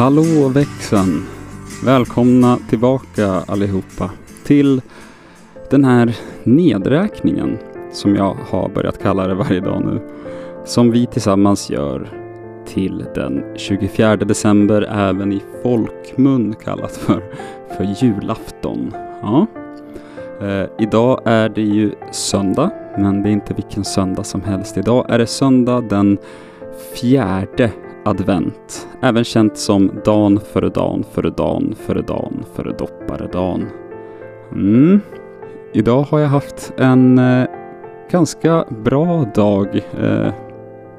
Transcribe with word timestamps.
Hallå 0.00 0.48
växeln! 0.48 1.26
Välkomna 1.84 2.58
tillbaka 2.68 3.44
allihopa 3.46 4.10
till 4.44 4.82
den 5.70 5.84
här 5.84 6.16
nedräkningen 6.44 7.58
som 7.92 8.16
jag 8.16 8.36
har 8.50 8.68
börjat 8.68 9.02
kalla 9.02 9.26
det 9.26 9.34
varje 9.34 9.60
dag 9.60 9.84
nu. 9.84 10.00
Som 10.64 10.90
vi 10.90 11.06
tillsammans 11.06 11.70
gör 11.70 12.08
till 12.66 13.04
den 13.14 13.44
24 13.56 14.16
december, 14.16 14.82
även 14.82 15.32
i 15.32 15.42
folkmun 15.62 16.54
kallat 16.64 16.96
för, 16.96 17.22
för 17.76 18.04
julafton. 18.04 18.94
Ja. 19.22 19.46
Eh, 20.40 20.66
idag 20.78 21.20
är 21.24 21.48
det 21.48 21.62
ju 21.62 21.92
söndag, 22.12 22.70
men 22.98 23.22
det 23.22 23.28
är 23.28 23.32
inte 23.32 23.54
vilken 23.54 23.84
söndag 23.84 24.24
som 24.24 24.42
helst. 24.42 24.76
Idag 24.76 25.06
är 25.08 25.18
det 25.18 25.26
söndag 25.26 25.80
den 25.80 26.18
fjärde 26.94 27.70
advent, 28.04 28.88
även 29.00 29.24
känt 29.24 29.56
som 29.56 29.90
dan 30.04 30.40
före 30.52 30.68
dan 30.68 31.04
före 31.12 31.30
dan 31.30 31.74
före 31.86 32.02
dan 32.02 32.44
före 32.54 32.72
dopparedan. 32.72 33.66
Mm. 34.52 35.00
Idag 35.72 36.02
har 36.02 36.18
jag 36.18 36.28
haft 36.28 36.72
en 36.76 37.18
eh, 37.18 37.46
ganska 38.10 38.64
bra 38.84 39.24
dag. 39.34 39.76
Eh, 39.76 40.32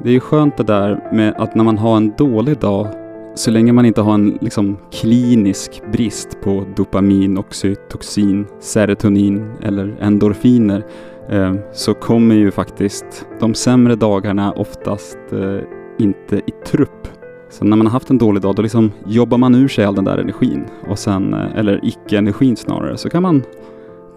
det 0.03 0.09
är 0.09 0.13
ju 0.13 0.19
skönt 0.19 0.57
det 0.57 0.63
där 0.63 1.09
med 1.11 1.33
att 1.37 1.55
när 1.55 1.63
man 1.63 1.77
har 1.77 1.97
en 1.97 2.13
dålig 2.17 2.59
dag, 2.59 2.87
så 3.35 3.51
länge 3.51 3.73
man 3.73 3.85
inte 3.85 4.01
har 4.01 4.13
en 4.13 4.37
liksom, 4.41 4.77
klinisk 4.91 5.81
brist 5.91 6.41
på 6.43 6.65
dopamin, 6.75 7.37
oxytocin, 7.37 8.45
serotonin 8.59 9.51
eller 9.61 9.95
endorfiner, 9.99 10.83
eh, 11.29 11.53
så 11.73 11.93
kommer 11.93 12.35
ju 12.35 12.51
faktiskt 12.51 13.27
de 13.39 13.53
sämre 13.53 13.95
dagarna 13.95 14.51
oftast 14.51 15.17
eh, 15.31 15.80
inte 16.01 16.35
i 16.35 16.51
trupp. 16.65 17.07
Så 17.49 17.65
när 17.65 17.77
man 17.77 17.85
har 17.85 17.91
haft 17.91 18.09
en 18.09 18.17
dålig 18.17 18.41
dag, 18.41 18.55
då 18.55 18.61
liksom 18.61 18.91
jobbar 19.05 19.37
man 19.37 19.55
ur 19.55 19.67
sig 19.67 19.85
all 19.85 19.95
den 19.95 20.05
där 20.05 20.17
energin, 20.17 20.65
och 20.89 20.99
sen, 20.99 21.33
eh, 21.33 21.55
eller 21.55 21.79
icke-energin 21.83 22.55
snarare, 22.55 22.97
så 22.97 23.09
kan 23.09 23.23
man 23.23 23.43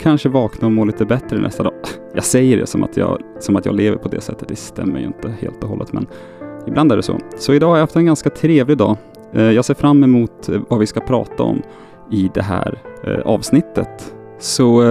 kanske 0.00 0.28
vakna 0.28 0.66
och 0.66 0.72
må 0.72 0.84
lite 0.84 1.04
bättre 1.04 1.38
nästa 1.38 1.62
dag. 1.62 1.72
Jag 2.14 2.24
säger 2.24 2.56
det 2.56 2.66
som 2.66 2.82
att 2.84 2.96
jag, 2.96 3.20
som 3.40 3.56
att 3.56 3.66
jag 3.66 3.74
lever 3.74 3.96
på 3.96 4.08
det 4.08 4.20
sättet. 4.20 4.48
Det 4.48 4.56
stämmer 4.56 5.00
ju 5.00 5.06
inte 5.06 5.34
helt 5.40 5.62
och 5.62 5.68
hållet, 5.68 5.92
men 5.92 6.06
ibland 6.66 6.92
är 6.92 6.96
det 6.96 7.02
så. 7.02 7.18
Så 7.38 7.54
idag 7.54 7.68
har 7.68 7.76
jag 7.76 7.82
haft 7.82 7.96
en 7.96 8.06
ganska 8.06 8.30
trevlig 8.30 8.78
dag. 8.78 8.96
Eh, 9.32 9.42
jag 9.42 9.64
ser 9.64 9.74
fram 9.74 10.04
emot 10.04 10.48
eh, 10.48 10.60
vad 10.68 10.78
vi 10.78 10.86
ska 10.86 11.00
prata 11.00 11.42
om 11.42 11.62
i 12.10 12.30
det 12.34 12.42
här 12.42 12.78
avsnittet. 13.24 14.14
Så 14.38 14.82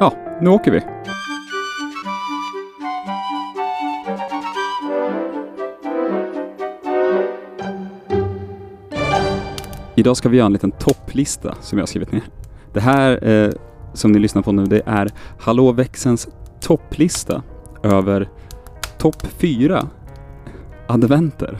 ja, 0.00 0.12
nu 0.40 0.50
åker 0.50 0.70
vi. 0.70 0.80
Idag 10.08 10.16
ska 10.16 10.28
vi 10.28 10.36
göra 10.36 10.46
en 10.46 10.52
liten 10.52 10.70
topplista 10.70 11.54
som 11.60 11.78
jag 11.78 11.82
har 11.82 11.86
skrivit 11.86 12.12
ner. 12.12 12.22
Det 12.72 12.80
här 12.80 13.28
eh, 13.28 13.50
som 13.92 14.12
ni 14.12 14.18
lyssnar 14.18 14.42
på 14.42 14.52
nu, 14.52 14.66
det 14.66 14.82
är 14.86 15.10
Hallå 15.38 15.72
Växens 15.72 16.28
topplista 16.60 17.42
över 17.82 18.28
topp 18.98 19.26
fyra 19.26 19.86
adventer. 20.86 21.58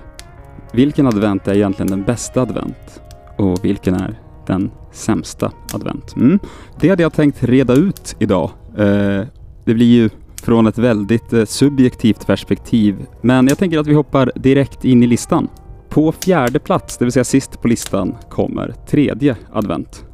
Vilken 0.72 1.06
advent 1.06 1.48
är 1.48 1.54
egentligen 1.54 1.90
den 1.90 2.02
bästa 2.02 2.42
advent? 2.42 3.00
Och 3.38 3.64
vilken 3.64 3.94
är 3.94 4.20
den 4.46 4.70
sämsta 4.92 5.52
advent? 5.74 6.16
Mm. 6.16 6.38
Det 6.80 6.88
hade 6.88 7.02
jag 7.02 7.12
tänkt 7.12 7.42
reda 7.42 7.74
ut 7.74 8.16
idag. 8.18 8.50
Eh, 8.76 9.22
det 9.64 9.74
blir 9.74 9.86
ju 9.86 10.10
från 10.42 10.66
ett 10.66 10.78
väldigt 10.78 11.32
eh, 11.32 11.44
subjektivt 11.44 12.26
perspektiv, 12.26 13.06
men 13.20 13.46
jag 13.46 13.58
tänker 13.58 13.78
att 13.78 13.86
vi 13.86 13.94
hoppar 13.94 14.32
direkt 14.34 14.84
in 14.84 15.02
i 15.02 15.06
listan. 15.06 15.48
På 15.88 16.12
fjärde 16.12 16.58
plats, 16.58 16.98
det 16.98 17.04
vill 17.04 17.12
säga 17.12 17.24
sist 17.24 17.62
på 17.62 17.68
listan, 17.68 18.16
kommer 18.30 18.74
tredje 18.86 19.36
advent. 19.52 20.04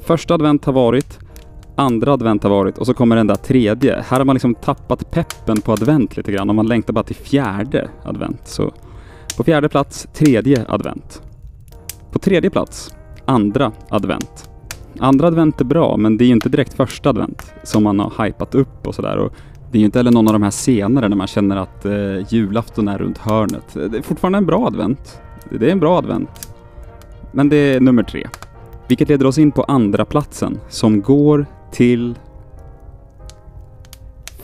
Första 0.00 0.34
advent 0.34 0.64
har 0.64 0.72
varit, 0.72 1.18
andra 1.76 2.12
advent 2.12 2.42
har 2.42 2.50
varit 2.50 2.78
och 2.78 2.86
så 2.86 2.94
kommer 2.94 3.16
den 3.16 3.26
där 3.26 3.34
tredje. 3.34 4.04
Här 4.08 4.18
har 4.18 4.24
man 4.24 4.34
liksom 4.34 4.54
tappat 4.54 5.10
peppen 5.10 5.60
på 5.60 5.72
advent 5.72 6.16
lite 6.16 6.32
grann 6.32 6.48
och 6.48 6.54
man 6.54 6.66
längtar 6.66 6.92
bara 6.92 7.04
till 7.04 7.16
fjärde 7.16 7.88
advent. 8.04 8.40
Så 8.44 8.72
på 9.36 9.44
fjärde 9.44 9.68
plats, 9.68 10.08
tredje 10.14 10.64
advent. 10.68 11.22
På 12.12 12.18
tredje 12.18 12.50
plats, 12.50 12.94
andra 13.24 13.72
advent. 13.88 14.50
Andra 14.98 15.26
advent 15.26 15.60
är 15.60 15.64
bra, 15.64 15.96
men 15.96 16.16
det 16.16 16.24
är 16.24 16.28
inte 16.28 16.48
direkt 16.48 16.74
första 16.74 17.10
advent 17.10 17.52
som 17.62 17.82
man 17.82 18.00
har 18.00 18.24
hypat 18.24 18.54
upp 18.54 18.86
och 18.86 18.94
sådär. 18.94 19.30
Det 19.70 19.78
är 19.78 19.80
ju 19.80 19.84
inte 19.84 19.98
heller 19.98 20.10
någon 20.10 20.28
av 20.28 20.32
de 20.32 20.42
här 20.42 20.50
senare 20.50 21.08
när 21.08 21.16
man 21.16 21.26
känner 21.26 21.56
att 21.56 21.84
eh, 21.84 22.32
julafton 22.34 22.88
är 22.88 22.98
runt 22.98 23.18
hörnet. 23.18 23.74
Det 23.74 23.98
är 23.98 24.02
fortfarande 24.02 24.38
en 24.38 24.46
bra 24.46 24.66
advent. 24.66 25.20
Det 25.50 25.66
är 25.66 25.72
en 25.72 25.80
bra 25.80 25.98
advent. 25.98 26.54
Men 27.32 27.48
det 27.48 27.56
är 27.56 27.80
nummer 27.80 28.02
tre. 28.02 28.28
Vilket 28.88 29.08
leder 29.08 29.26
oss 29.26 29.38
in 29.38 29.50
på 29.52 29.62
andra 29.62 30.04
platsen 30.04 30.58
som 30.68 31.00
går 31.00 31.46
till 31.72 32.14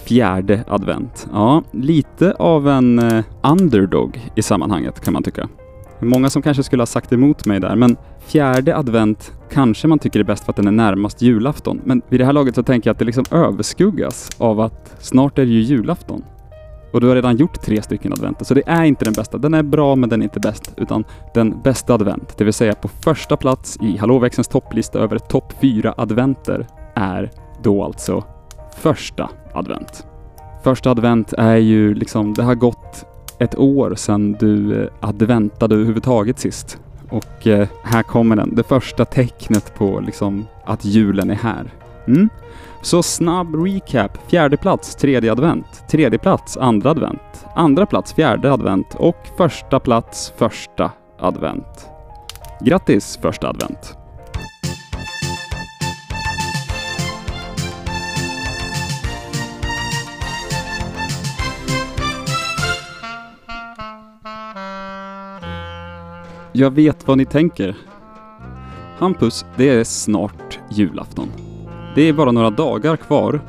fjärde 0.04 0.64
advent. 0.68 1.28
Ja, 1.32 1.62
lite 1.70 2.32
av 2.32 2.68
en 2.68 2.98
eh, 2.98 3.24
underdog 3.42 4.30
i 4.34 4.42
sammanhanget 4.42 5.00
kan 5.00 5.12
man 5.12 5.22
tycka. 5.22 5.48
Många 6.04 6.30
som 6.30 6.42
kanske 6.42 6.62
skulle 6.62 6.80
ha 6.80 6.86
sagt 6.86 7.12
emot 7.12 7.46
mig 7.46 7.60
där, 7.60 7.76
men 7.76 7.96
fjärde 8.26 8.76
advent 8.76 9.32
kanske 9.50 9.88
man 9.88 9.98
tycker 9.98 10.20
är 10.20 10.24
bäst 10.24 10.44
för 10.44 10.52
att 10.52 10.56
den 10.56 10.66
är 10.66 10.72
närmast 10.72 11.22
julafton. 11.22 11.80
Men 11.84 12.02
vid 12.08 12.20
det 12.20 12.24
här 12.24 12.32
laget 12.32 12.54
så 12.54 12.62
tänker 12.62 12.88
jag 12.88 12.92
att 12.94 12.98
det 12.98 13.04
liksom 13.04 13.24
överskuggas 13.30 14.30
av 14.38 14.60
att 14.60 14.96
snart 14.98 15.38
är 15.38 15.44
det 15.44 15.52
ju 15.52 15.60
julafton. 15.60 16.24
Och 16.92 17.00
du 17.00 17.08
har 17.08 17.14
redan 17.14 17.36
gjort 17.36 17.62
tre 17.62 17.82
stycken 17.82 18.12
adventer, 18.12 18.44
så 18.44 18.54
det 18.54 18.62
är 18.66 18.84
inte 18.84 19.04
den 19.04 19.14
bästa. 19.14 19.38
Den 19.38 19.54
är 19.54 19.62
bra, 19.62 19.96
men 19.96 20.08
den 20.08 20.20
är 20.20 20.24
inte 20.24 20.40
bäst, 20.40 20.74
utan 20.76 21.04
den 21.34 21.62
bästa 21.62 21.94
advent, 21.94 22.38
det 22.38 22.44
vill 22.44 22.52
säga 22.52 22.74
på 22.74 22.88
första 22.88 23.36
plats 23.36 23.78
i 23.82 23.96
Hallåväxelns 23.96 24.48
topplista 24.48 24.98
över 24.98 25.18
topp 25.18 25.52
fyra 25.60 25.94
adventer, 25.96 26.66
är 26.94 27.30
då 27.62 27.84
alltså 27.84 28.24
första 28.76 29.30
advent. 29.54 30.06
Första 30.64 30.90
advent 30.90 31.32
är 31.32 31.56
ju 31.56 31.94
liksom, 31.94 32.34
det 32.34 32.42
har 32.42 32.54
gått 32.54 33.06
ett 33.38 33.58
år 33.58 33.94
sedan 33.94 34.32
du 34.32 34.82
eh, 34.82 34.88
adventade 35.00 35.74
överhuvudtaget 35.74 36.38
sist. 36.38 36.78
Och 37.10 37.46
eh, 37.46 37.68
här 37.82 38.02
kommer 38.02 38.36
den, 38.36 38.54
det 38.54 38.62
första 38.62 39.04
tecknet 39.04 39.74
på 39.74 40.00
liksom 40.00 40.46
att 40.64 40.84
julen 40.84 41.30
är 41.30 41.34
här. 41.34 41.72
Mm? 42.06 42.28
Så 42.82 43.02
snabb 43.02 43.54
recap. 43.54 44.30
Fjärde 44.30 44.56
plats, 44.56 44.94
tredje 44.94 45.32
advent. 45.32 45.84
Tredje 45.90 46.18
plats, 46.18 46.56
andra 46.56 46.90
advent. 46.90 47.46
Andra 47.54 47.86
plats, 47.86 48.12
fjärde 48.12 48.52
advent. 48.52 48.94
Och 48.94 49.28
första 49.36 49.80
plats, 49.80 50.32
första 50.36 50.90
advent. 51.18 51.88
Grattis 52.60 53.18
första 53.22 53.48
advent! 53.48 54.03
Jag 66.56 66.70
vet 66.70 67.08
vad 67.08 67.18
ni 67.18 67.24
tänker. 67.24 67.76
Hampus, 68.98 69.44
det 69.56 69.68
är 69.68 69.84
snart 69.84 70.58
julafton. 70.70 71.28
Det 71.94 72.02
är 72.02 72.12
bara 72.12 72.32
några 72.32 72.50
dagar 72.50 72.96
kvar. 72.96 73.40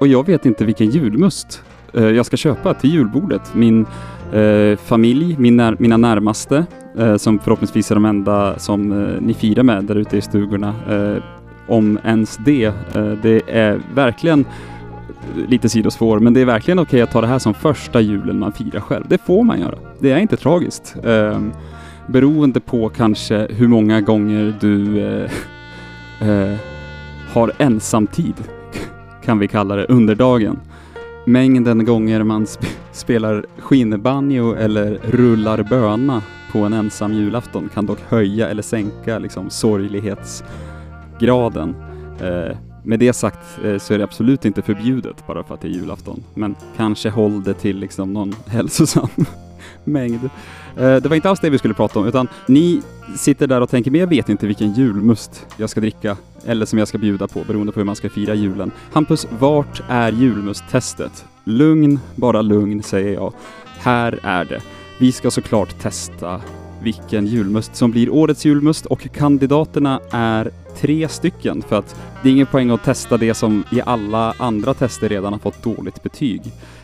Och 0.00 0.06
jag 0.06 0.26
vet 0.26 0.46
inte 0.46 0.64
vilken 0.64 0.90
julmust 0.90 1.62
eh, 1.94 2.04
jag 2.04 2.26
ska 2.26 2.36
köpa 2.36 2.74
till 2.74 2.90
julbordet. 2.90 3.54
Min 3.54 3.86
eh, 4.32 4.76
familj, 4.76 5.36
min 5.38 5.56
när, 5.56 5.76
mina 5.78 5.96
närmaste, 5.96 6.66
eh, 6.98 7.16
som 7.16 7.38
förhoppningsvis 7.38 7.90
är 7.90 7.94
de 7.94 8.04
enda 8.04 8.58
som 8.58 8.92
eh, 8.92 9.20
ni 9.20 9.34
firar 9.34 9.62
med 9.62 9.84
där 9.84 9.94
ute 9.94 10.16
i 10.16 10.20
stugorna. 10.20 10.74
Eh, 10.90 11.22
om 11.68 11.98
ens 12.04 12.36
det. 12.36 12.64
Eh, 12.64 13.12
det 13.22 13.42
är 13.48 13.80
verkligen 13.94 14.44
lite 15.48 15.68
sidospår, 15.68 16.18
men 16.18 16.34
det 16.34 16.40
är 16.40 16.44
verkligen 16.44 16.78
okej 16.78 16.86
okay 16.88 17.00
att 17.00 17.10
ta 17.10 17.20
det 17.20 17.26
här 17.26 17.38
som 17.38 17.54
första 17.54 18.00
julen 18.00 18.38
man 18.38 18.52
firar 18.52 18.80
själv. 18.80 19.04
Det 19.08 19.18
får 19.18 19.44
man 19.44 19.60
göra. 19.60 19.78
Det 19.98 20.10
är 20.10 20.18
inte 20.18 20.36
tragiskt 20.36 20.96
ehm, 21.04 21.52
beroende 22.08 22.60
på 22.60 22.88
kanske 22.88 23.46
hur 23.50 23.68
många 23.68 24.00
gånger 24.00 24.54
du 24.60 25.00
eh, 25.00 25.30
eh, 26.28 26.56
har 27.32 27.52
ensamtid, 27.58 28.34
kan 29.24 29.38
vi 29.38 29.48
kalla 29.48 29.76
det, 29.76 29.86
under 29.86 30.14
dagen. 30.14 30.60
Mängden 31.26 31.84
gånger 31.84 32.22
man 32.22 32.46
sp 32.54 32.62
spelar 32.92 33.46
skinnbanjo 33.58 34.54
eller 34.54 34.98
rullar 35.02 35.62
böna 35.62 36.22
på 36.52 36.58
en 36.58 36.72
ensam 36.72 37.12
julafton 37.12 37.70
kan 37.74 37.86
dock 37.86 37.98
höja 38.08 38.48
eller 38.48 38.62
sänka 38.62 39.18
liksom, 39.18 39.50
sorglighetsgraden. 39.50 41.74
Eh, 42.20 42.56
med 42.84 42.98
det 42.98 43.12
sagt 43.12 43.58
eh, 43.64 43.78
så 43.78 43.94
är 43.94 43.98
det 43.98 44.04
absolut 44.04 44.44
inte 44.44 44.62
förbjudet 44.62 45.26
bara 45.26 45.44
för 45.44 45.54
att 45.54 45.60
det 45.60 45.68
är 45.68 45.72
julafton, 45.72 46.24
men 46.34 46.54
kanske 46.76 47.10
håll 47.10 47.42
det 47.42 47.54
till 47.54 47.78
liksom 47.78 48.12
någon 48.12 48.34
hälsosam 48.46 49.08
mängd. 49.88 50.24
Eh, 50.76 50.96
det 50.96 51.06
var 51.08 51.16
inte 51.16 51.30
alls 51.30 51.40
det 51.40 51.50
vi 51.50 51.58
skulle 51.58 51.74
prata 51.74 51.98
om, 51.98 52.06
utan 52.06 52.28
ni 52.46 52.82
sitter 53.16 53.46
där 53.46 53.60
och 53.60 53.70
tänker, 53.70 53.90
men 53.90 54.00
jag 54.00 54.06
vet 54.06 54.28
inte 54.28 54.46
vilken 54.46 54.72
julmust 54.72 55.46
jag 55.56 55.70
ska 55.70 55.80
dricka 55.80 56.16
eller 56.46 56.66
som 56.66 56.78
jag 56.78 56.88
ska 56.88 56.98
bjuda 56.98 57.28
på 57.28 57.44
beroende 57.44 57.72
på 57.72 57.80
hur 57.80 57.84
man 57.84 57.96
ska 57.96 58.08
fira 58.10 58.34
julen. 58.34 58.70
Hampus, 58.92 59.26
vart 59.38 59.82
är 59.88 60.12
julmusttestet? 60.12 61.24
Lugn, 61.44 62.00
bara 62.14 62.42
lugn, 62.42 62.82
säger 62.82 63.14
jag. 63.14 63.32
Här 63.78 64.20
är 64.22 64.44
det. 64.44 64.60
Vi 64.98 65.12
ska 65.12 65.30
såklart 65.30 65.80
testa 65.80 66.40
vilken 66.82 67.26
julmust 67.26 67.76
som 67.76 67.90
blir 67.90 68.10
årets 68.10 68.44
julmust 68.44 68.86
och 68.86 69.12
kandidaterna 69.14 70.00
är 70.10 70.50
tre 70.76 71.08
stycken 71.08 71.62
för 71.62 71.78
att 71.78 71.96
det 72.22 72.28
är 72.28 72.32
ingen 72.32 72.46
poäng 72.46 72.70
att 72.70 72.84
testa 72.84 73.16
det 73.16 73.34
som 73.34 73.64
i 73.72 73.80
alla 73.80 74.34
andra 74.38 74.74
tester 74.74 75.08
redan 75.08 75.32
har 75.32 75.40
fått 75.40 75.62
dåligt 75.62 76.02
betyg. 76.02 76.42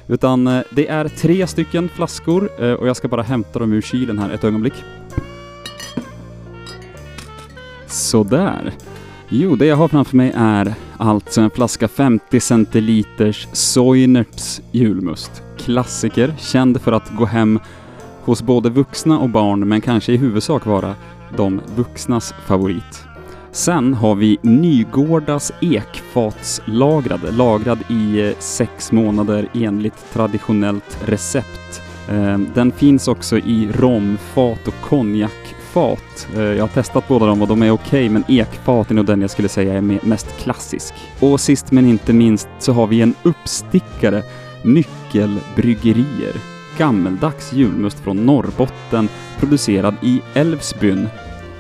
Utan 0.09 0.47
eh, 0.47 0.63
det 0.71 0.89
är 0.89 1.09
tre 1.09 1.47
stycken 1.47 1.89
flaskor 1.89 2.51
eh, 2.59 2.73
och 2.73 2.89
jag 2.89 2.97
ska 2.97 3.09
bara 3.09 3.23
hämta 3.23 3.59
dem 3.59 3.73
ur 3.73 3.81
kylen 3.81 4.19
här 4.19 4.31
ett 4.31 4.45
ögonblick. 4.45 4.75
Sådär. 7.87 8.73
Jo, 9.29 9.57
det 9.57 9.67
jag 9.67 9.77
har 9.77 9.89
framför 9.89 10.17
mig 10.17 10.33
är 10.37 10.75
alltså 10.97 11.41
en 11.41 11.51
flaska 11.51 11.89
50 11.89 12.41
centiliters 12.41 13.49
Soinerts 13.53 14.61
julmust. 14.73 15.43
Klassiker, 15.59 16.35
känd 16.39 16.81
för 16.81 16.93
att 16.93 17.17
gå 17.17 17.25
hem 17.25 17.61
hos 18.25 18.43
både 18.43 18.71
vuxna 18.71 19.19
och 19.19 19.29
barn, 19.29 19.69
men 19.69 19.81
kanske 19.81 20.13
i 20.13 20.17
huvudsak 20.17 20.67
vara 20.67 20.95
de 21.37 21.61
vuxnas 21.77 22.35
favorit. 22.47 23.05
Sen 23.53 23.95
har 23.95 24.15
vi 24.15 24.39
Nygårdas 24.43 25.53
Ek. 25.61 26.04
Fatslagrad, 26.15 27.37
lagrad 27.37 27.79
i 27.89 28.21
eh, 28.21 28.35
sex 28.39 28.93
månader 28.93 29.49
enligt 29.55 30.13
traditionellt 30.13 30.99
recept. 31.05 31.83
Eh, 32.09 32.39
den 32.39 32.73
finns 32.73 33.09
också 33.09 33.39
i 33.39 33.69
romfat 33.73 34.69
och 34.69 34.75
konjakfat. 34.81 36.29
Eh, 36.35 36.43
jag 36.43 36.63
har 36.63 36.69
testat 36.69 37.09
båda 37.09 37.27
dem 37.27 37.43
och 37.43 37.49
de 37.49 37.63
är 37.63 37.71
okej, 37.71 38.09
men 38.09 38.25
ekfat 38.29 38.91
är 38.91 38.95
nog 38.95 39.07
den 39.07 39.21
jag 39.21 39.31
skulle 39.31 39.49
säga 39.49 39.75
är 39.75 40.07
mest 40.07 40.27
klassisk. 40.39 40.95
Och 41.21 41.41
sist 41.41 41.73
men 41.73 41.87
inte 41.87 42.13
minst 42.13 42.49
så 42.59 42.73
har 42.73 42.87
vi 42.87 43.01
en 43.01 43.15
uppstickare, 43.23 44.23
Nyckelbryggerier. 44.63 46.37
Gammeldags 46.79 47.53
julmust 47.53 48.01
från 48.01 48.27
Norrbotten, 48.27 49.09
producerad 49.39 49.95
i 50.03 50.21
Älvsbyn. 50.35 51.09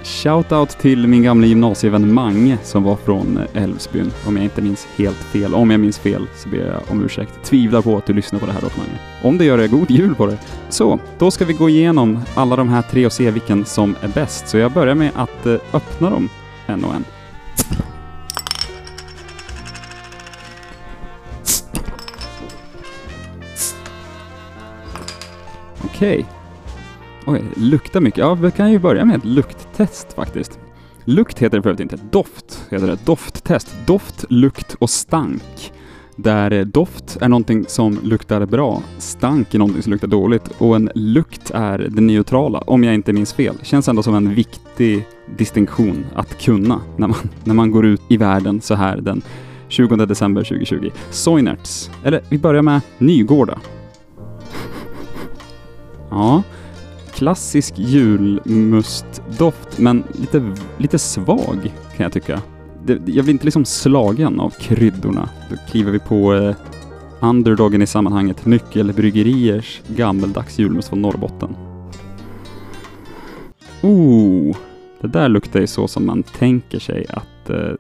Shoutout 0.04 0.78
till 0.78 1.06
min 1.06 1.22
gamla 1.22 1.46
gymnasievän 1.46 2.14
Mange 2.14 2.58
som 2.62 2.82
var 2.82 2.96
från 2.96 3.36
eh, 3.36 3.62
Älvsbyn, 3.62 4.12
om 4.26 4.36
jag 4.36 4.44
inte 4.44 4.62
minns 4.62 4.86
helt 4.96 5.16
fel. 5.16 5.54
Om 5.54 5.70
jag 5.70 5.80
minns 5.80 5.98
fel 5.98 6.26
så 6.36 6.48
ber 6.48 6.58
jag 6.58 6.80
om 6.88 7.04
ursäkt. 7.04 7.32
Tvivlar 7.44 7.82
på 7.82 7.96
att 7.96 8.06
du 8.06 8.12
lyssnar 8.12 8.40
på 8.40 8.46
det 8.46 8.52
här 8.52 8.60
dock 8.60 8.76
Mange. 8.76 8.98
Om 9.22 9.38
det 9.38 9.44
gör 9.44 9.58
det, 9.58 9.68
god 9.68 9.90
jul 9.90 10.14
på 10.14 10.26
dig! 10.26 10.38
Så, 10.68 10.98
då 11.18 11.30
ska 11.30 11.44
vi 11.44 11.52
gå 11.52 11.68
igenom 11.68 12.20
alla 12.34 12.56
de 12.56 12.68
här 12.68 12.82
tre 12.82 13.06
och 13.06 13.12
se 13.12 13.30
vilken 13.30 13.64
som 13.64 13.96
är 14.00 14.08
bäst. 14.08 14.48
Så 14.48 14.58
jag 14.58 14.72
börjar 14.72 14.94
med 14.94 15.10
att 15.14 15.46
eh, 15.46 15.56
öppna 15.72 16.10
dem 16.10 16.28
en 16.66 16.84
och 16.84 16.94
en. 16.94 17.04
Okej. 25.84 26.26
Oj, 27.26 27.43
lukta 27.56 28.00
mycket. 28.00 28.19
Ja, 28.19 28.35
vi 28.35 28.50
kan 28.50 28.73
ju 28.73 28.79
börja 28.79 29.05
med 29.05 29.17
ett 29.17 29.25
lukttest 29.25 30.12
faktiskt. 30.12 30.59
Lukt 31.05 31.38
heter 31.38 31.56
det 31.56 31.62
för 31.62 31.71
övrigt 31.71 31.93
inte, 31.93 32.05
doft 32.11 32.67
heter 32.71 32.87
det. 32.87 32.99
Dofttest. 33.05 33.75
Doft, 33.87 34.25
lukt 34.29 34.75
och 34.75 34.91
stank. 34.91 35.73
Där 36.17 36.50
eh, 36.50 36.65
doft 36.65 37.17
är 37.21 37.29
någonting 37.29 37.65
som 37.69 37.99
luktar 38.03 38.47
bra, 38.47 38.82
stank 38.99 39.55
är 39.55 39.59
någonting 39.59 39.82
som 39.82 39.93
luktar 39.93 40.09
dåligt 40.09 40.49
och 40.59 40.76
en 40.76 40.91
lukt 40.94 41.50
är 41.50 41.79
det 41.79 42.00
neutrala, 42.00 42.59
om 42.59 42.85
jag 42.85 42.94
inte 42.94 43.12
minns 43.12 43.32
fel. 43.32 43.55
Känns 43.62 43.88
ändå 43.88 44.03
som 44.03 44.15
en 44.15 44.35
viktig 44.35 45.06
distinktion 45.37 46.06
att 46.15 46.38
kunna 46.38 46.81
när 46.97 47.09
man, 47.09 47.19
när 47.44 47.55
man 47.55 47.71
går 47.71 47.87
ut 47.87 48.00
i 48.09 48.17
världen 48.17 48.61
så 48.61 48.75
här 48.75 48.97
den 48.97 49.23
20 49.69 49.97
december 49.97 50.43
2020. 50.43 50.91
Soinerts. 51.11 51.91
Eller 52.05 52.23
vi 52.29 52.38
börjar 52.38 52.62
med 52.62 52.81
Nygårda. 52.99 53.59
Ja, 56.11 56.43
klassisk 57.14 57.78
julmustdoft, 57.78 59.78
men 59.78 60.05
lite, 60.12 60.52
lite 60.78 60.99
svag 60.99 61.72
kan 61.96 62.05
jag 62.05 62.12
tycka. 62.12 62.43
Det, 62.87 62.93
jag 62.93 63.25
blir 63.25 63.31
inte 63.31 63.44
liksom 63.44 63.64
slagen 63.64 64.40
av 64.40 64.50
kryddorna. 64.50 65.28
Då 65.50 65.56
kliver 65.70 65.93
vi 65.93 65.99
på 65.99 66.34
eh, 66.34 66.56
underdogen 67.20 67.82
i 67.82 67.87
sammanhanget, 67.87 68.46
Nyckelbryggeriers 68.46 69.82
gammeldags 69.88 70.58
julmust 70.58 70.88
från 70.88 71.02
Norrbotten. 71.02 71.56
Oh, 73.82 74.56
det 75.00 75.08
där 75.08 75.28
luktar 75.28 75.61
ju 75.61 75.66
så 75.66 75.88
som 75.88 76.06
man 76.06 76.22
tänker 76.22 76.78
sig 76.78 77.06
att 77.08 77.50
eh, 77.50 77.72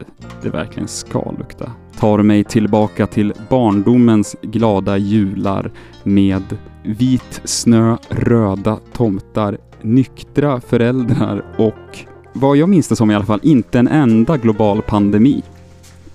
det 0.42 0.50
verkligen 0.50 0.88
ska 0.88 1.34
lukta. 1.38 1.72
Tar 1.98 2.22
mig 2.22 2.44
tillbaka 2.44 3.06
till 3.06 3.32
barndomens 3.48 4.36
glada 4.42 4.96
jular 4.96 5.70
med 6.02 6.42
vit 6.82 7.40
snö, 7.44 7.96
röda 8.08 8.78
tomtar, 8.92 9.58
nyktra 9.82 10.60
föräldrar 10.60 11.44
och 11.58 11.98
vad 12.32 12.56
jag 12.56 12.68
minns 12.68 12.88
det 12.88 12.96
som 12.96 13.10
i 13.10 13.14
alla 13.14 13.24
fall 13.24 13.40
inte 13.42 13.78
en 13.78 13.88
enda 13.88 14.36
global 14.36 14.82
pandemi. 14.82 15.42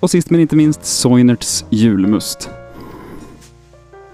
Och 0.00 0.10
sist 0.10 0.30
men 0.30 0.40
inte 0.40 0.56
minst 0.56 0.84
Soinerts 0.84 1.64
julmust. 1.70 2.50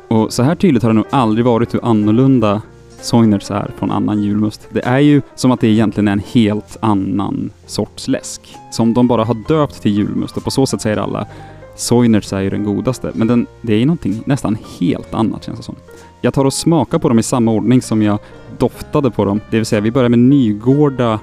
Och 0.08 0.32
så 0.32 0.42
här 0.42 0.54
tydligt 0.54 0.82
har 0.82 0.90
det 0.90 0.96
nog 0.96 1.06
aldrig 1.10 1.44
varit 1.44 1.74
hur 1.74 1.84
annorlunda 1.84 2.62
Soinerts 3.00 3.50
är 3.50 3.70
från 3.78 3.90
annan 3.90 4.22
julmust. 4.22 4.68
Det 4.70 4.84
är 4.84 4.98
ju 4.98 5.22
som 5.34 5.50
att 5.50 5.60
det 5.60 5.68
egentligen 5.68 6.08
är 6.08 6.12
en 6.12 6.22
helt 6.32 6.76
annan 6.80 7.50
sorts 7.66 8.08
läsk. 8.08 8.56
Som 8.72 8.94
de 8.94 9.06
bara 9.06 9.24
har 9.24 9.48
döpt 9.48 9.82
till 9.82 9.92
julmust 9.92 10.36
och 10.36 10.44
på 10.44 10.50
så 10.50 10.66
sätt 10.66 10.80
säger 10.80 10.96
alla 10.96 11.26
Soinerts 11.76 12.32
är 12.32 12.40
ju 12.40 12.50
den 12.50 12.64
godaste. 12.64 13.10
Men 13.14 13.26
den, 13.26 13.46
det 13.60 13.74
är 13.74 13.78
ju 13.78 13.86
någonting 13.86 14.22
nästan 14.26 14.58
helt 14.80 15.14
annat 15.14 15.44
känns 15.44 15.58
det 15.58 15.64
som. 15.64 15.74
Jag 16.20 16.34
tar 16.34 16.44
och 16.44 16.52
smakar 16.52 16.98
på 16.98 17.08
dem 17.08 17.18
i 17.18 17.22
samma 17.22 17.50
ordning 17.50 17.82
som 17.82 18.02
jag 18.02 18.18
doftade 18.58 19.10
på 19.10 19.24
dem. 19.24 19.40
Det 19.50 19.56
vill 19.56 19.66
säga 19.66 19.80
vi 19.80 19.90
börjar 19.90 20.08
med 20.08 20.18
Nygårda 20.18 21.20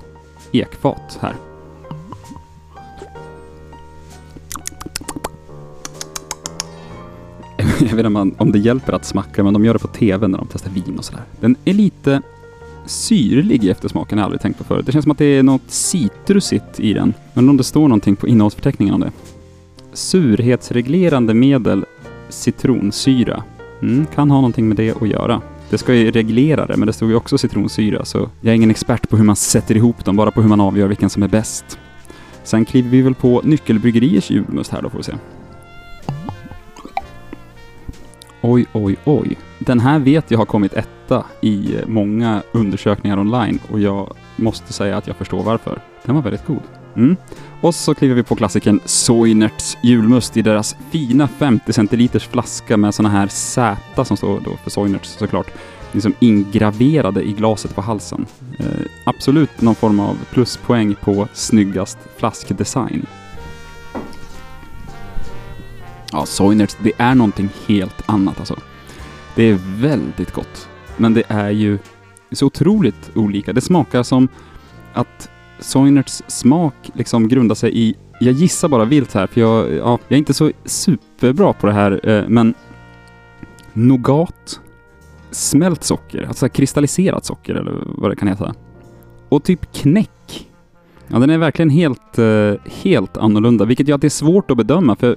ekfat 0.52 1.20
här. 1.22 1.36
Jag 7.80 7.86
vet 7.86 7.92
inte 7.92 8.08
om, 8.08 8.14
man, 8.14 8.36
om 8.38 8.52
det 8.52 8.60
hjälper 8.60 8.94
att 8.94 9.06
smacka, 9.06 9.44
men 9.44 9.54
de 9.54 9.66
gör 9.66 9.74
det 9.74 9.80
på 9.80 9.88
TV 9.88 10.28
när 10.28 10.38
de 10.38 10.48
testar 10.52 10.70
vin 10.70 10.98
och 10.98 11.06
sådär. 11.06 11.24
Den 11.40 11.56
är 11.66 11.74
lite 11.74 12.22
syrlig 12.86 13.64
i 13.64 13.70
eftersmaken, 13.70 14.18
har 14.18 14.24
jag 14.24 14.26
aldrig 14.26 14.42
tänkt 14.42 14.58
på 14.58 14.64
förut. 14.64 14.86
Det 14.86 14.92
känns 14.92 15.04
som 15.04 15.12
att 15.12 15.18
det 15.18 15.26
är 15.26 15.44
något 15.44 15.62
citrusigt 15.68 16.80
i 16.80 16.94
den. 16.94 17.14
Men 17.34 17.50
om 17.50 17.58
det 17.58 17.64
står 17.64 17.82
någonting 17.88 18.16
på 18.16 18.28
innehållsförteckningen 18.28 18.94
om 18.94 19.02
det. 19.02 19.12
Surhetsreglerande 19.94 21.34
medel, 21.34 21.86
citronsyra. 22.30 23.44
Mm, 23.82 24.06
kan 24.06 24.32
ha 24.32 24.38
någonting 24.38 24.68
med 24.68 24.78
det 24.78 25.02
att 25.02 25.08
göra. 25.08 25.42
Det 25.70 25.78
ska 25.78 25.94
ju 25.94 26.12
reglera 26.12 26.66
det, 26.66 26.78
men 26.78 26.88
det 26.88 26.94
stod 26.94 27.10
ju 27.10 27.16
också 27.16 27.38
citronsyra, 27.38 28.06
så 28.06 28.30
jag 28.42 28.52
är 28.52 28.56
ingen 28.56 28.72
expert 28.72 29.10
på 29.10 29.18
hur 29.18 29.24
man 29.24 29.36
sätter 29.36 29.78
ihop 29.78 30.06
dem, 30.06 30.16
bara 30.16 30.32
på 30.32 30.42
hur 30.42 30.50
man 30.50 30.62
avgör 30.62 30.88
vilken 30.88 31.10
som 31.10 31.24
är 31.24 31.28
bäst. 31.28 31.80
Sen 32.44 32.66
kliver 32.66 32.90
vi 32.90 33.02
väl 33.02 33.16
på 33.16 33.42
Nyckelbryggeriers 33.44 34.32
julmust 34.32 34.72
här 34.72 34.82
då, 34.82 34.90
får 34.90 34.98
vi 34.98 35.04
se. 35.04 35.14
Oj, 38.42 38.66
oj, 38.74 38.98
oj. 39.06 39.38
Den 39.60 39.80
här 39.80 40.00
vet 40.00 40.32
jag 40.32 40.38
har 40.38 40.46
kommit 40.46 40.74
etta 40.74 41.26
i 41.42 41.76
många 41.88 42.42
undersökningar 42.52 43.20
online 43.20 43.60
och 43.72 43.80
jag 43.80 44.14
måste 44.36 44.74
säga 44.74 44.98
att 44.98 45.08
jag 45.08 45.16
förstår 45.16 45.44
varför. 45.44 45.82
Den 46.06 46.16
var 46.16 46.22
väldigt 46.22 46.46
god. 46.46 46.83
Mm. 46.96 47.16
Och 47.62 47.76
så 47.76 47.96
kliver 47.96 48.16
vi 48.16 48.24
på 48.24 48.36
klassikern 48.36 48.80
Soinerts 48.86 49.78
julmust 49.84 50.38
i 50.38 50.42
deras 50.42 50.76
fina 50.92 51.28
50 51.28 51.74
centiliters 51.74 52.28
flaska 52.28 52.78
med 52.78 52.96
såna 52.96 53.10
här 53.10 53.28
Z 53.28 54.06
som 54.06 54.18
står 54.18 54.40
då 54.40 54.58
för 54.64 54.70
Soinerts 54.70 55.10
såklart, 55.10 55.52
liksom 55.92 56.14
ingraverade 56.20 57.24
i 57.24 57.32
glaset 57.32 57.76
på 57.76 57.82
halsen. 57.82 58.26
Eh, 58.60 58.66
absolut 59.06 59.62
någon 59.62 59.76
form 59.76 60.00
av 60.00 60.18
pluspoäng 60.32 60.96
på 60.96 61.28
snyggast 61.34 61.98
flaskdesign. 62.18 63.06
Ja, 66.12 66.26
Soinerts, 66.26 66.78
det 66.84 66.92
är 66.98 67.16
någonting 67.16 67.50
helt 67.68 68.04
annat 68.06 68.40
alltså. 68.40 68.60
Det 69.36 69.44
är 69.44 69.60
väldigt 69.78 70.34
gott. 70.34 70.70
Men 70.98 71.14
det 71.14 71.24
är 71.28 71.50
ju 71.50 71.80
så 72.32 72.46
otroligt 72.46 73.12
olika. 73.16 73.54
Det 73.54 73.62
smakar 73.62 74.04
som 74.04 74.28
att 74.94 75.30
Soinerts 75.60 76.24
smak 76.28 76.76
liksom 76.94 77.28
grundar 77.28 77.56
sig 77.56 77.78
i, 77.78 77.96
jag 78.20 78.34
gissar 78.34 78.70
bara 78.70 78.86
vilt 78.86 79.14
här, 79.14 79.28
för 79.28 79.42
jag, 79.42 79.74
ja, 79.74 80.00
jag 80.08 80.16
är 80.16 80.18
inte 80.18 80.34
så 80.34 80.52
superbra 80.66 81.54
på 81.54 81.68
det 81.68 81.74
här, 81.74 82.10
eh, 82.10 82.24
men 82.28 82.54
nougat, 83.74 84.60
smält 85.32 85.84
socker, 85.84 86.26
alltså 86.28 86.50
kristalliserat 86.50 87.26
socker 87.26 87.56
eller 87.56 87.84
vad 87.86 88.12
det 88.12 88.16
kan 88.16 88.28
heta. 88.28 88.54
Och 89.30 89.44
typ 89.44 89.74
knäck. 89.74 90.50
Ja, 91.08 91.20
den 91.20 91.30
är 91.30 91.38
verkligen 91.38 91.70
helt, 91.70 92.20
eh, 92.20 92.54
helt 92.84 93.18
annorlunda, 93.18 93.66
vilket 93.66 93.88
gör 93.88 93.96
att 93.96 94.02
det 94.02 94.08
är 94.08 94.10
svårt 94.10 94.52
att 94.52 94.58
bedöma, 94.58 94.96
för 94.96 95.16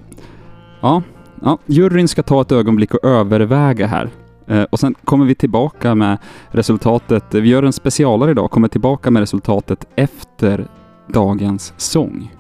ja, 0.81 1.03
ja, 1.43 1.59
juryn 1.67 2.09
ska 2.09 2.23
ta 2.23 2.41
ett 2.41 2.53
ögonblick 2.53 2.95
och 2.95 3.05
överväga 3.05 3.87
här. 3.87 4.11
Eh, 4.47 4.63
och 4.63 4.81
sen 4.81 4.95
kommer 5.05 5.27
vi 5.27 5.35
tillbaka 5.35 5.95
med 5.95 6.19
resultatet. 6.51 7.25
Vi 7.35 7.49
gör 7.49 7.63
en 7.63 7.73
specialare 7.73 8.31
idag, 8.31 8.51
kommer 8.51 8.69
tillbaka 8.69 9.11
med 9.11 9.21
resultatet 9.21 9.85
efter 9.97 10.67
dagens 11.07 11.73
sång. 11.77 12.31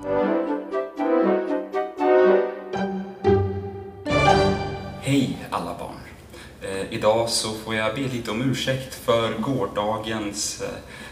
Hej 5.01 5.39
alla 5.51 5.75
barn! 5.79 5.97
Eh, 6.63 6.93
idag 6.93 7.29
så 7.29 7.49
får 7.49 7.75
jag 7.75 7.95
be 7.95 8.01
lite 8.01 8.31
om 8.31 8.43
ursäkt 8.43 8.95
för 8.95 9.39
gårdagens 9.39 10.63
eh, 10.63 10.69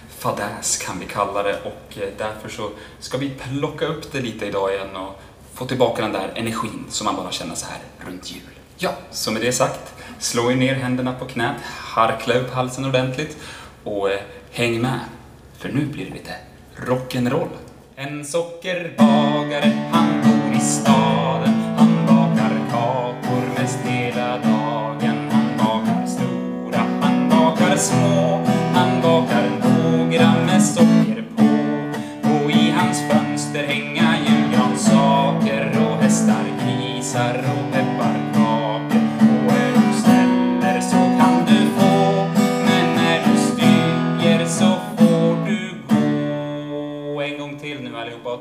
fadäs 0.09 0.79
kan 0.87 0.99
vi 0.99 1.07
kalla 1.07 1.43
det 1.43 1.57
och 1.65 1.99
eh, 1.99 2.09
därför 2.19 2.49
så 2.49 2.71
ska 2.99 3.19
vi 3.19 3.31
plocka 3.31 3.87
upp 3.87 4.13
det 4.13 4.21
lite 4.21 4.47
idag 4.47 4.75
igen 4.75 4.97
och 4.97 5.21
få 5.55 5.67
tillbaka 5.67 6.03
den 6.03 6.13
där 6.13 6.33
energin 6.35 6.85
som 6.89 7.05
man 7.05 7.17
bara 7.17 7.31
känner 7.31 7.55
så 7.55 7.67
här 7.67 7.79
runt 8.07 8.33
jul. 8.33 8.41
Ja, 8.79 8.91
så 9.11 9.31
med 9.31 9.43
det 9.43 9.53
sagt, 9.53 9.95
slå 10.19 10.51
er 10.51 10.57
ner 10.57 10.75
händerna 10.75 11.13
på 11.13 11.25
knät, 11.25 11.61
harkla 11.95 12.35
upp 12.35 12.51
halsen 12.51 12.85
ordentligt 12.85 13.37
och 13.85 14.11
eh, 14.11 14.21
häng 14.53 14.81
med, 14.83 15.01
för 15.59 15.69
nu 15.69 15.87
blir 15.87 16.05
det 16.05 16.11
lite 16.15 16.35
rock'n'roll. 16.77 17.49
En 17.97 18.25
sockerbagare, 18.25 19.73
han 19.93 20.23
bor 20.23 20.57
i 20.57 20.61
staden, 20.61 21.55
han 21.79 22.07
bakar 22.07 22.71
kakor 22.71 23.63
mest 23.63 23.79
hela 23.85 24.39
dagen. 24.39 25.31
Han 25.31 25.59
bakar 25.59 26.07
stora, 26.07 26.79
han 27.03 27.29
bakar 27.29 27.77
små, 27.77 28.47
han 28.75 29.03
bakar 29.03 29.51
några 29.63 30.45
med 30.47 30.63
socker 30.63 31.25
på. 31.37 31.45
Och 32.31 32.51
i 32.51 32.71
hans 32.71 32.99
fönster 33.11 33.67
hänga 33.67 34.04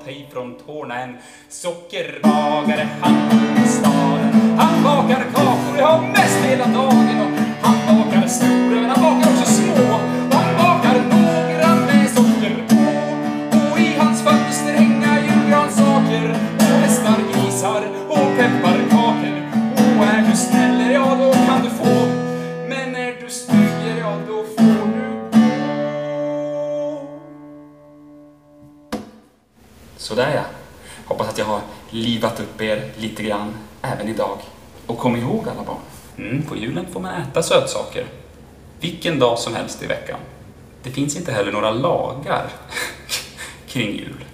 ta 0.04 0.12
i 0.12 0.26
från 0.32 0.56
tårna. 0.56 1.00
En 1.00 1.18
sockerbagare, 1.50 2.88
han 3.02 3.30
bor 3.30 3.66
i 3.66 3.68
staden. 3.68 4.58
Han 4.58 4.84
bakar 4.84 5.26
kakor, 5.34 5.78
ja 5.78 6.02
mest 6.14 6.46
hela 6.46 6.66
dagen. 6.66 6.93
Er 32.64 32.92
lite 32.98 33.24
grann 33.24 33.54
även 33.82 34.08
idag. 34.08 34.38
Och 34.88 34.98
kom 34.98 35.16
ihåg 35.16 35.50
alla 35.50 35.64
barn, 35.64 35.82
mm, 36.18 36.42
på 36.42 36.58
julen 36.58 36.86
får 36.92 37.00
man 37.00 37.22
äta 37.22 37.44
sötsaker. 37.44 38.06
Vilken 38.80 39.20
dag 39.20 39.40
som 39.40 39.56
helst 39.56 39.84
i 39.84 39.86
veckan. 39.88 40.20
Det 40.84 40.90
finns 40.90 41.16
inte 41.16 41.32
heller 41.32 41.52
några 41.52 41.72
lagar 41.72 42.50
kring 43.68 43.92
jul. 43.92 44.26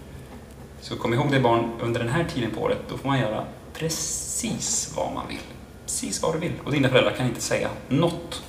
Så 0.81 0.95
kom 0.95 1.13
ihåg 1.13 1.31
det 1.31 1.39
barn, 1.39 1.71
under 1.81 1.99
den 1.99 2.09
här 2.09 2.25
tiden 2.33 2.51
på 2.51 2.61
året, 2.61 2.77
då 2.89 2.97
får 2.97 3.07
man 3.07 3.19
göra 3.19 3.45
precis 3.73 4.93
vad 4.95 5.13
man 5.13 5.27
vill. 5.27 5.37
Precis 5.85 6.21
vad 6.21 6.35
du 6.35 6.39
vill. 6.39 6.53
Och 6.63 6.71
dina 6.71 6.89
föräldrar 6.89 7.11
kan 7.11 7.27
inte 7.27 7.41
säga 7.41 7.69
något. 7.87 8.43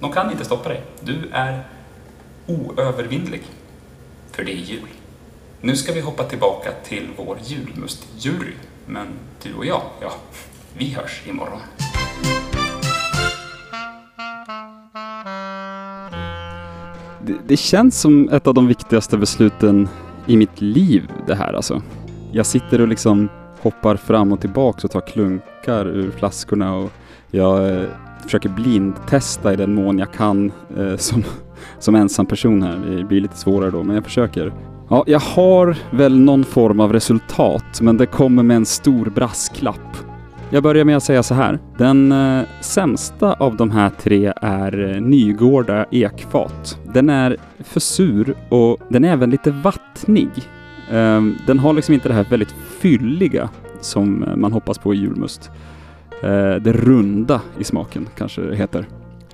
De 0.00 0.12
kan 0.12 0.30
inte 0.30 0.44
stoppa 0.44 0.68
dig. 0.68 0.82
Du 1.00 1.28
är 1.32 1.64
oövervinnlig. 2.46 3.42
För 4.32 4.44
det 4.44 4.52
är 4.52 4.62
jul. 4.62 4.88
Nu 5.60 5.76
ska 5.76 5.92
vi 5.92 6.00
hoppa 6.00 6.24
tillbaka 6.24 6.70
till 6.84 7.08
vår 7.16 7.38
julmustjury. 7.44 8.52
Men 8.90 9.06
du 9.42 9.54
och 9.54 9.66
jag, 9.66 9.82
ja, 10.00 10.12
vi 10.78 10.92
hörs 10.92 11.22
imorgon. 11.28 11.58
Det, 17.26 17.34
det 17.46 17.56
känns 17.56 18.00
som 18.00 18.28
ett 18.28 18.46
av 18.46 18.54
de 18.54 18.66
viktigaste 18.66 19.18
besluten 19.18 19.88
i 20.26 20.36
mitt 20.36 20.60
liv 20.60 21.10
det 21.26 21.34
här 21.34 21.52
alltså. 21.52 21.82
Jag 22.32 22.46
sitter 22.46 22.80
och 22.80 22.88
liksom 22.88 23.28
hoppar 23.60 23.96
fram 23.96 24.32
och 24.32 24.40
tillbaks 24.40 24.84
och 24.84 24.90
tar 24.90 25.00
klunkar 25.00 25.86
ur 25.86 26.10
flaskorna 26.10 26.74
och 26.74 26.90
jag 27.30 27.70
eh, 27.70 27.88
försöker 28.22 28.48
blindtesta 28.48 29.52
i 29.52 29.56
den 29.56 29.74
mån 29.74 29.98
jag 29.98 30.12
kan 30.12 30.52
eh, 30.76 30.96
som, 30.96 31.24
som 31.78 31.94
ensam 31.94 32.26
person 32.26 32.62
här. 32.62 32.96
Det 32.96 33.04
blir 33.04 33.20
lite 33.20 33.36
svårare 33.36 33.70
då, 33.70 33.82
men 33.82 33.94
jag 33.94 34.04
försöker. 34.04 34.52
Ja, 34.90 35.04
jag 35.06 35.20
har 35.20 35.76
väl 35.90 36.20
någon 36.20 36.44
form 36.44 36.80
av 36.80 36.92
resultat, 36.92 37.80
men 37.80 37.96
det 37.96 38.06
kommer 38.06 38.42
med 38.42 38.56
en 38.56 38.66
stor 38.66 39.06
brasklapp. 39.06 39.96
Jag 40.50 40.62
börjar 40.62 40.84
med 40.84 40.96
att 40.96 41.02
säga 41.02 41.22
så 41.22 41.34
här. 41.34 41.58
Den 41.78 42.12
eh, 42.12 42.44
sämsta 42.60 43.32
av 43.32 43.56
de 43.56 43.70
här 43.70 43.90
tre 43.90 44.32
är 44.42 44.94
eh, 44.94 45.00
Nygårda 45.00 45.86
ekfat. 45.90 46.78
Den 46.94 47.10
är 47.10 47.36
för 47.58 47.80
sur 47.80 48.34
och 48.48 48.78
den 48.88 49.04
är 49.04 49.12
även 49.12 49.30
lite 49.30 49.50
vattnig. 49.50 50.30
Eh, 50.90 51.22
den 51.46 51.58
har 51.58 51.72
liksom 51.72 51.94
inte 51.94 52.08
det 52.08 52.14
här 52.14 52.26
väldigt 52.30 52.54
fylliga 52.80 53.48
som 53.80 54.22
eh, 54.22 54.36
man 54.36 54.52
hoppas 54.52 54.78
på 54.78 54.94
i 54.94 54.98
julmust. 54.98 55.50
Eh, 56.22 56.54
det 56.54 56.72
runda 56.72 57.40
i 57.58 57.64
smaken 57.64 58.08
kanske 58.16 58.40
det 58.40 58.56
heter. 58.56 58.86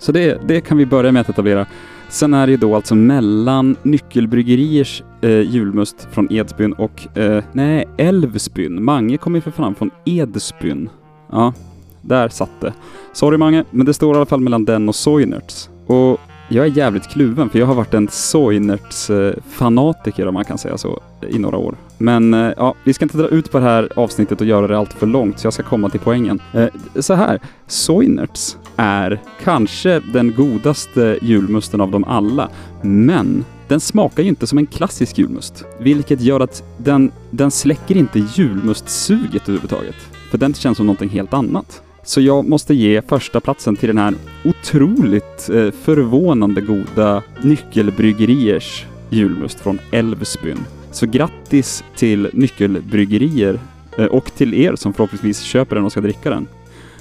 Så 0.04 0.12
det, 0.12 0.48
det 0.48 0.60
kan 0.60 0.78
vi 0.78 0.86
börja 0.86 1.12
med 1.12 1.20
att 1.20 1.28
etablera. 1.28 1.66
Sen 2.08 2.34
är 2.34 2.46
det 2.46 2.50
ju 2.50 2.56
då 2.56 2.74
alltså 2.74 2.94
mellan 2.94 3.76
Nyckelbryggeriers 3.82 5.02
eh, 5.20 5.40
julmust 5.40 6.08
från 6.12 6.32
Edsbyn 6.32 6.72
och, 6.72 7.18
eh, 7.18 7.44
nej, 7.52 7.88
Älvsbyn. 7.96 8.84
Mange 8.84 9.16
kommer 9.16 9.38
ju 9.38 9.40
för 9.40 9.50
fan 9.50 9.74
från 9.74 9.90
Edsbyn. 10.04 10.88
Ja, 11.32 11.52
där 12.00 12.28
satt 12.28 12.60
det. 12.60 12.72
Sorry 13.12 13.38
Mange, 13.38 13.64
men 13.70 13.86
det 13.86 13.94
står 13.94 14.14
i 14.14 14.16
alla 14.16 14.26
fall 14.26 14.40
mellan 14.40 14.64
den 14.64 14.88
och 14.88 14.94
Soinerts. 14.94 15.70
Och 15.86 16.20
jag 16.48 16.66
är 16.66 16.70
jävligt 16.70 17.08
kluven 17.08 17.50
för 17.50 17.58
jag 17.58 17.66
har 17.66 17.74
varit 17.74 17.94
en 17.94 18.08
Soinerts-fanatiker 18.08 20.22
eh, 20.22 20.28
om 20.28 20.34
man 20.34 20.44
kan 20.44 20.58
säga 20.58 20.78
så 20.78 21.00
i 21.28 21.38
några 21.38 21.56
år. 21.56 21.74
Men 21.98 22.34
eh, 22.34 22.52
ja, 22.56 22.74
vi 22.84 22.92
ska 22.92 23.04
inte 23.04 23.18
dra 23.18 23.28
ut 23.28 23.52
på 23.52 23.58
det 23.58 23.64
här 23.64 23.88
avsnittet 23.96 24.40
och 24.40 24.46
göra 24.46 24.66
det 24.66 24.78
allt 24.78 24.92
för 24.92 25.06
långt 25.06 25.38
så 25.38 25.46
jag 25.46 25.52
ska 25.52 25.62
komma 25.62 25.88
till 25.88 26.00
poängen. 26.00 26.42
Eh, 26.52 26.68
så 27.00 27.14
här, 27.14 27.40
Soinerts 27.66 28.56
är 28.76 29.20
kanske 29.44 30.00
den 30.12 30.34
godaste 30.34 31.18
julmusten 31.22 31.80
av 31.80 31.90
dem 31.90 32.04
alla, 32.04 32.48
men 32.82 33.44
den 33.68 33.80
smakar 33.80 34.22
ju 34.22 34.28
inte 34.28 34.46
som 34.46 34.58
en 34.58 34.66
klassisk 34.66 35.18
julmust, 35.18 35.64
vilket 35.80 36.20
gör 36.20 36.40
att 36.40 36.62
den, 36.78 37.12
den 37.30 37.50
släcker 37.50 37.96
inte 37.96 38.18
julmustsuget 38.34 39.42
överhuvudtaget. 39.42 39.96
För 40.30 40.38
den 40.38 40.54
känns 40.54 40.76
som 40.76 40.86
någonting 40.86 41.08
helt 41.08 41.34
annat. 41.34 41.82
Så 42.04 42.20
jag 42.20 42.48
måste 42.48 42.74
ge 42.74 43.02
första 43.02 43.40
platsen 43.40 43.76
till 43.76 43.88
den 43.88 43.98
här 43.98 44.14
otroligt 44.44 45.50
eh, 45.50 45.70
förvånande 45.70 46.60
goda 46.60 47.22
Nyckelbryggeriers 47.42 48.86
julmust 49.10 49.60
från 49.60 49.78
Älvsbyn. 49.92 50.58
Så 50.90 51.06
grattis 51.06 51.84
till 51.96 52.30
Nyckelbryggerier 52.32 53.58
eh, 53.98 54.06
och 54.06 54.34
till 54.34 54.54
er 54.54 54.76
som 54.76 54.92
förhoppningsvis 54.92 55.40
köper 55.40 55.76
den 55.76 55.84
och 55.84 55.92
ska 55.92 56.00
dricka 56.00 56.30
den. 56.30 56.46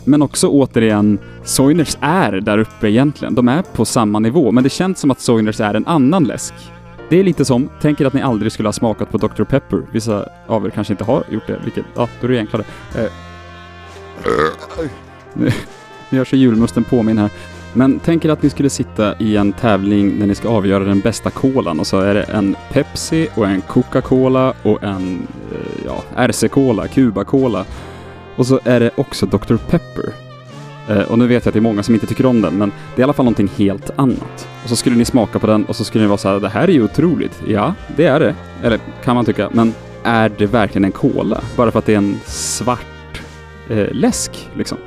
Men 0.05 0.21
också 0.21 0.47
återigen, 0.47 1.19
Soiners 1.43 1.97
är 2.01 2.31
där 2.31 2.57
uppe 2.57 2.89
egentligen. 2.89 3.35
De 3.35 3.47
är 3.47 3.61
på 3.61 3.85
samma 3.85 4.19
nivå, 4.19 4.51
men 4.51 4.63
det 4.63 4.69
känns 4.69 4.99
som 4.99 5.11
att 5.11 5.19
Soiners 5.19 5.59
är 5.59 5.73
en 5.73 5.87
annan 5.87 6.23
läsk. 6.23 6.53
Det 7.09 7.19
är 7.19 7.23
lite 7.23 7.45
som, 7.45 7.69
tänk 7.81 8.01
er 8.01 8.05
att 8.05 8.13
ni 8.13 8.21
aldrig 8.21 8.51
skulle 8.51 8.67
ha 8.67 8.73
smakat 8.73 9.11
på 9.11 9.17
Dr. 9.17 9.43
Pepper. 9.43 9.81
Vissa 9.91 10.25
av 10.47 10.65
er 10.65 10.69
kanske 10.69 10.93
inte 10.93 11.03
har 11.03 11.23
gjort 11.29 11.47
det, 11.47 11.59
vilket, 11.63 11.85
ja, 11.95 12.09
då 12.21 12.27
är 12.27 12.31
det 12.31 12.39
enklare. 12.39 12.63
Eh, 12.97 13.11
nu, 15.33 15.51
nu 16.09 16.17
gör 16.17 16.25
sig 16.25 16.39
julmusten 16.39 16.83
påminn 16.83 17.17
här. 17.17 17.29
Men 17.73 17.99
tänk 17.99 18.25
er 18.25 18.29
att 18.29 18.43
ni 18.43 18.49
skulle 18.49 18.69
sitta 18.69 19.17
i 19.19 19.37
en 19.37 19.53
tävling 19.53 20.19
när 20.19 20.27
ni 20.27 20.35
ska 20.35 20.49
avgöra 20.49 20.83
den 20.83 20.99
bästa 20.99 21.29
kolan 21.29 21.79
och 21.79 21.87
så 21.87 21.99
är 21.99 22.13
det 22.13 22.23
en 22.23 22.55
Pepsi 22.71 23.27
och 23.35 23.47
en 23.47 23.61
Coca-Cola 23.61 24.53
och 24.63 24.83
en 24.83 25.27
eh, 25.51 25.85
ja, 25.85 26.03
RC-Cola, 26.15 26.87
Cuba-Cola. 26.87 27.65
Och 28.35 28.47
så 28.47 28.59
är 28.63 28.79
det 28.79 28.91
också 28.95 29.25
Dr. 29.25 29.55
Pepper. 29.55 30.13
Eh, 30.89 31.01
och 31.01 31.19
nu 31.19 31.27
vet 31.27 31.45
jag 31.45 31.49
att 31.49 31.53
det 31.53 31.59
är 31.59 31.61
många 31.61 31.83
som 31.83 31.93
inte 31.93 32.07
tycker 32.07 32.25
om 32.25 32.41
den, 32.41 32.57
men 32.57 32.71
det 32.95 32.99
är 32.99 32.99
i 32.99 33.03
alla 33.03 33.13
fall 33.13 33.25
någonting 33.25 33.51
helt 33.57 33.89
annat. 33.95 34.47
Och 34.63 34.69
så 34.69 34.75
skulle 34.75 34.95
ni 34.95 35.05
smaka 35.05 35.39
på 35.39 35.47
den 35.47 35.65
och 35.65 35.75
så 35.75 35.83
skulle 35.83 36.03
ni 36.03 36.07
vara 36.07 36.17
så 36.17 36.29
här, 36.29 36.39
det 36.39 36.49
här 36.49 36.67
är 36.67 36.71
ju 36.71 36.83
otroligt. 36.83 37.41
Ja, 37.47 37.73
det 37.95 38.05
är 38.05 38.19
det. 38.19 38.35
Eller 38.63 38.79
kan 39.03 39.15
man 39.15 39.25
tycka, 39.25 39.49
men 39.51 39.73
är 40.03 40.31
det 40.37 40.45
verkligen 40.45 40.85
en 40.85 40.91
cola? 40.91 41.41
Bara 41.55 41.71
för 41.71 41.79
att 41.79 41.85
det 41.85 41.93
är 41.93 41.97
en 41.97 42.19
svart 42.25 43.21
eh, 43.69 43.87
läsk, 43.91 44.49
liksom. 44.55 44.77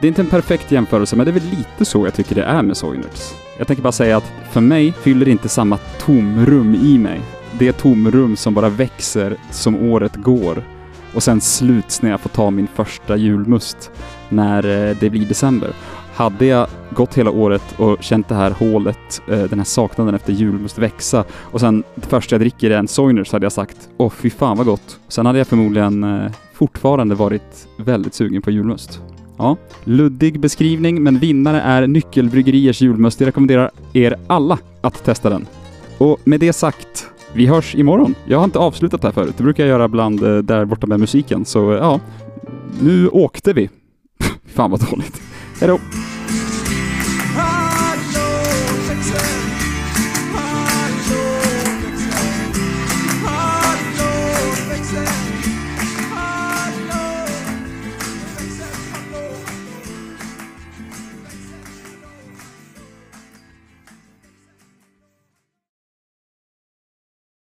Det 0.00 0.06
är 0.06 0.08
inte 0.08 0.22
en 0.22 0.26
perfekt 0.26 0.72
jämförelse, 0.72 1.16
men 1.16 1.26
det 1.26 1.30
är 1.30 1.40
väl 1.40 1.50
lite 1.50 1.84
så 1.84 2.06
jag 2.06 2.14
tycker 2.14 2.34
det 2.34 2.42
är 2.42 2.62
med 2.62 2.76
Soinerts. 2.76 3.34
Jag 3.58 3.66
tänker 3.66 3.82
bara 3.82 3.92
säga 3.92 4.16
att 4.16 4.32
för 4.50 4.60
mig 4.60 4.92
fyller 4.92 5.24
det 5.24 5.30
inte 5.30 5.48
samma 5.48 5.78
tomrum 5.98 6.74
i 6.74 6.98
mig. 6.98 7.20
Det 7.58 7.72
tomrum 7.72 8.36
som 8.36 8.54
bara 8.54 8.68
växer 8.68 9.36
som 9.50 9.76
året 9.76 10.16
går 10.16 10.62
och 11.16 11.22
sen 11.22 11.40
sluts 11.40 12.02
när 12.02 12.10
jag 12.10 12.20
får 12.20 12.28
ta 12.28 12.50
min 12.50 12.66
första 12.66 13.16
julmust 13.16 13.90
när 14.28 14.88
eh, 14.88 14.96
det 15.00 15.10
blir 15.10 15.26
december. 15.26 15.70
Hade 16.14 16.46
jag 16.46 16.66
gått 16.90 17.14
hela 17.14 17.30
året 17.30 17.62
och 17.78 18.02
känt 18.02 18.28
det 18.28 18.34
här 18.34 18.50
hålet, 18.50 19.22
eh, 19.28 19.42
den 19.42 19.58
här 19.58 19.64
saknaden 19.64 20.14
efter 20.14 20.32
julmust 20.32 20.78
växa 20.78 21.24
och 21.32 21.60
sen 21.60 21.82
det 21.94 22.06
första 22.06 22.34
jag 22.34 22.40
dricker 22.40 22.70
är 22.70 22.78
en 22.78 22.88
Soiners 22.88 23.32
hade 23.32 23.44
jag 23.44 23.52
sagt 23.52 23.88
åh 23.96 24.10
fy 24.10 24.30
fan 24.30 24.56
vad 24.56 24.66
gott. 24.66 24.98
Sen 25.08 25.26
hade 25.26 25.38
jag 25.38 25.46
förmodligen 25.46 26.04
eh, 26.04 26.32
fortfarande 26.52 27.14
varit 27.14 27.68
väldigt 27.78 28.14
sugen 28.14 28.42
på 28.42 28.50
julmust. 28.50 29.00
Ja, 29.38 29.56
luddig 29.84 30.40
beskrivning, 30.40 31.02
men 31.02 31.18
vinnare 31.18 31.60
är 31.60 31.86
Nyckelbryggeriers 31.86 32.80
julmust. 32.80 33.20
Jag 33.20 33.26
rekommenderar 33.26 33.70
er 33.92 34.16
alla 34.26 34.58
att 34.80 35.04
testa 35.04 35.30
den. 35.30 35.46
Och 35.98 36.18
med 36.24 36.40
det 36.40 36.52
sagt, 36.52 37.08
vi 37.36 37.46
hörs 37.46 37.74
imorgon. 37.74 38.14
Jag 38.26 38.38
har 38.38 38.44
inte 38.44 38.58
avslutat 38.58 39.02
det 39.02 39.08
här 39.08 39.12
förut. 39.12 39.34
Det 39.36 39.42
brukar 39.42 39.62
jag 39.62 39.70
göra 39.70 39.88
bland 39.88 40.22
eh, 40.22 40.38
där 40.38 40.64
borta 40.64 40.86
med 40.86 41.00
musiken. 41.00 41.44
Så 41.44 41.72
eh, 41.72 41.78
ja, 41.78 42.00
nu 42.80 43.08
åkte 43.08 43.52
vi. 43.52 43.70
Fan 44.54 44.70
vad 44.70 44.90
dåligt. 44.90 45.20
Hej 45.60 45.68
då! 45.68 45.78